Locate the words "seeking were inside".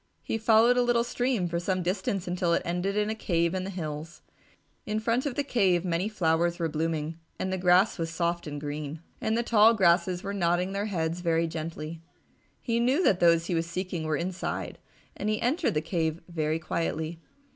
13.67-14.79